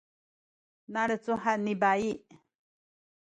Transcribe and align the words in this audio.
nalecuhan 0.91 1.59
ni 1.65 1.73
bayi 1.81 2.11